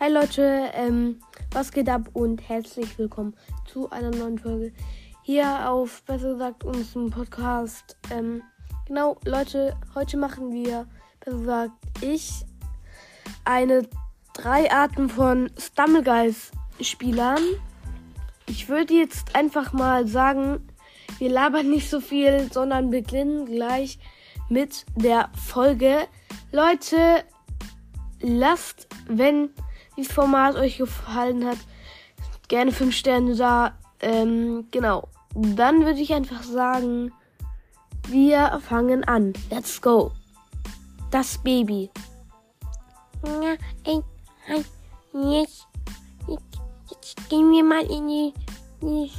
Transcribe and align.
Hi 0.00 0.10
Leute, 0.10 0.70
ähm, 0.74 1.20
was 1.52 1.70
geht 1.70 1.88
ab 1.88 2.10
und 2.14 2.48
herzlich 2.48 2.98
willkommen 2.98 3.36
zu 3.64 3.90
einer 3.90 4.10
neuen 4.10 4.40
Folge 4.40 4.72
hier 5.22 5.70
auf, 5.70 6.02
besser 6.02 6.32
gesagt, 6.32 6.64
unserem 6.64 7.10
Podcast. 7.10 7.96
Ähm, 8.10 8.42
genau, 8.88 9.16
Leute, 9.24 9.76
heute 9.94 10.16
machen 10.16 10.52
wir, 10.52 10.88
besser 11.20 11.38
gesagt, 11.38 11.72
ich 12.00 12.44
eine 13.44 13.88
drei 14.34 14.70
Arten 14.72 15.08
von 15.08 15.48
Stumbleguys-Spielern. 15.56 17.40
Ich 18.46 18.68
würde 18.68 18.94
jetzt 18.94 19.36
einfach 19.36 19.72
mal 19.72 20.08
sagen, 20.08 20.68
wir 21.18 21.30
labern 21.30 21.70
nicht 21.70 21.88
so 21.88 22.00
viel, 22.00 22.50
sondern 22.52 22.90
beginnen 22.90 23.46
gleich 23.46 24.00
mit 24.48 24.86
der 24.96 25.30
Folge. 25.40 26.08
Leute, 26.50 27.22
lasst, 28.20 28.88
wenn 29.06 29.50
dieses 29.96 30.12
Format 30.12 30.56
euch 30.56 30.78
gefallen 30.78 31.44
hat, 31.46 31.58
gerne 32.48 32.72
5 32.72 32.94
Sterne 32.94 33.36
da. 33.36 33.74
Ähm, 34.00 34.68
genau. 34.70 35.08
Dann 35.34 35.84
würde 35.84 36.00
ich 36.00 36.12
einfach 36.12 36.42
sagen, 36.42 37.12
wir 38.08 38.60
fangen 38.66 39.04
an. 39.04 39.32
Let's 39.50 39.80
go. 39.80 40.12
Das 41.10 41.38
Baby. 41.38 41.90
Ja, 43.24 43.56
ey, 43.84 44.02
hey, 44.44 44.64
jetzt, 45.14 45.66
jetzt, 46.28 46.60
jetzt 46.90 47.30
gehen 47.30 47.50
wir 47.50 47.64
mal 47.64 47.84
in 47.84 48.08
die, 48.08 48.34
die 48.82 49.10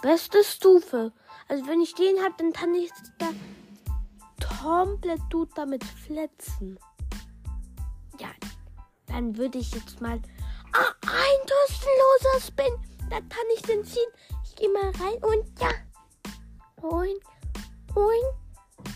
beste 0.03 0.45
Stufe. 0.45 1.13
Also 1.53 1.67
wenn 1.67 1.83
ich 1.83 1.95
den 1.95 2.19
habe, 2.25 2.35
dann 2.39 2.51
kann 2.55 2.75
ich 2.75 2.91
da 3.19 3.29
komplett 4.63 5.21
gut 5.31 5.51
damit 5.55 5.85
fletzen. 5.85 6.79
Ja, 8.19 8.31
dann 9.07 9.37
würde 9.37 9.59
ich 9.59 9.71
jetzt 9.75 10.01
mal 10.01 10.19
ah, 10.73 10.93
ein 11.03 11.41
kostenloser 11.43 12.47
Spin. 12.47 12.73
Da 13.11 13.17
kann 13.17 13.45
ich 13.55 13.61
den 13.61 13.85
ziehen. 13.85 14.09
Ich 14.45 14.57
gehe 14.57 14.71
mal 14.71 14.93
rein 14.93 15.23
und 15.25 15.61
ja. 15.61 15.69
Und, 16.77 17.21
und, 17.97 18.25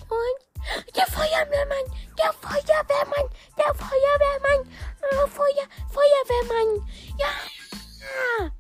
und. 0.08 0.96
Der 0.96 1.06
Feuerwehrmann, 1.08 1.92
der 2.18 2.32
Feuerwehrmann, 2.32 3.30
der 3.58 3.74
Feuerwehrmann, 3.74 4.66
oh, 5.12 5.26
Feuer, 5.26 5.66
Feuerwehrmann. 5.91 6.88
Ja. 7.18 8.50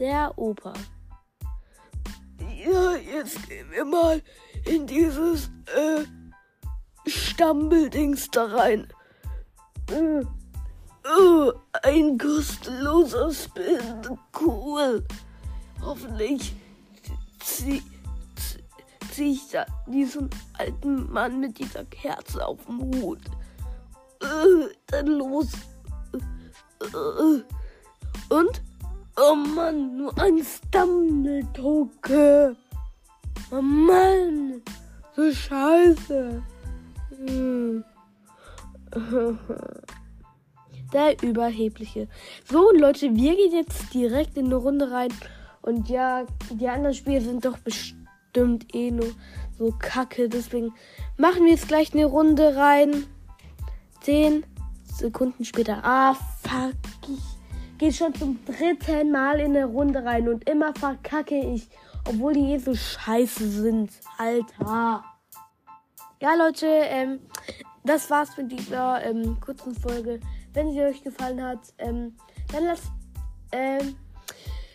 Der 0.00 0.36
Opa 0.36 0.72
ja, 2.70 2.96
jetzt 2.96 3.48
gehen 3.48 3.70
wir 3.70 3.84
mal 3.84 4.22
in 4.64 4.86
dieses 4.86 5.50
äh, 5.74 6.04
Stambeldings 7.06 8.30
da 8.30 8.44
rein. 8.44 8.88
Äh, 9.90 10.20
äh, 10.20 11.52
ein 11.82 12.18
kostenloser 12.18 13.32
Spin. 13.32 14.18
Cool. 14.38 15.04
Hoffentlich 15.80 16.54
ziehe 17.40 17.82
zieh 19.10 19.32
ich 19.32 19.48
da 19.50 19.66
diesen 19.86 20.30
alten 20.58 21.10
Mann 21.10 21.40
mit 21.40 21.58
dieser 21.58 21.84
Kerze 21.86 22.46
auf 22.46 22.64
dem 22.66 22.80
Hut. 22.80 23.20
Äh, 24.20 24.74
dann 24.86 25.06
los. 25.06 25.48
Äh, 26.80 27.42
und? 28.32 28.62
Oh 29.20 29.34
Mann, 29.34 29.96
nur 29.96 30.16
ein 30.16 30.40
Stumble-Toke. 30.44 32.54
Oh 33.50 33.60
Mann, 33.60 34.62
so 35.16 35.32
scheiße. 35.32 36.40
Der 40.92 41.20
Überhebliche. 41.22 42.06
So, 42.48 42.70
Leute, 42.72 43.12
wir 43.12 43.34
gehen 43.34 43.52
jetzt 43.52 43.92
direkt 43.92 44.36
in 44.36 44.46
eine 44.46 44.54
Runde 44.54 44.92
rein. 44.92 45.12
Und 45.62 45.88
ja, 45.88 46.24
die 46.52 46.68
anderen 46.68 46.94
Spiele 46.94 47.20
sind 47.20 47.44
doch 47.44 47.58
bestimmt 47.58 48.72
eh 48.72 48.92
nur 48.92 49.10
so 49.58 49.74
kacke. 49.80 50.28
Deswegen 50.28 50.72
machen 51.16 51.44
wir 51.44 51.50
jetzt 51.50 51.66
gleich 51.66 51.92
eine 51.92 52.04
Runde 52.04 52.54
rein. 52.54 53.04
Zehn 54.00 54.46
Sekunden 54.84 55.44
später. 55.44 55.80
Ah, 55.82 56.14
fuck. 56.14 56.76
Gehe 57.78 57.92
schon 57.92 58.14
zum 58.14 58.38
dritten 58.44 59.12
Mal 59.12 59.38
in 59.38 59.56
eine 59.56 59.66
Runde 59.66 60.04
rein 60.04 60.28
und 60.28 60.48
immer 60.48 60.74
verkacke 60.74 61.38
ich, 61.38 61.68
obwohl 62.08 62.34
die 62.34 62.52
eh 62.52 62.58
so 62.58 62.74
scheiße 62.74 63.48
sind. 63.48 63.92
Alter. 64.18 65.04
Ja, 66.20 66.34
Leute, 66.34 66.66
ähm, 66.66 67.20
das 67.84 68.10
war's 68.10 68.36
mit 68.36 68.50
dieser 68.50 69.04
ähm, 69.04 69.38
kurzen 69.40 69.74
Folge. 69.74 70.18
Wenn 70.52 70.72
sie 70.72 70.80
euch 70.80 71.02
gefallen 71.04 71.40
hat, 71.40 71.72
ähm, 71.78 72.16
dann 72.52 72.64
lasst 72.64 72.90
ähm, 73.52 73.94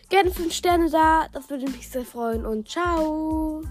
gerne 0.08 0.30
5 0.30 0.52
Sterne 0.52 0.90
da. 0.90 1.26
Das 1.32 1.50
würde 1.50 1.70
mich 1.70 1.88
sehr 1.88 2.04
freuen 2.04 2.46
und 2.46 2.68
ciao. 2.68 3.62